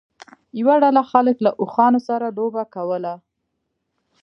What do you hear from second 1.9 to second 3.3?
سره لوبه کوله.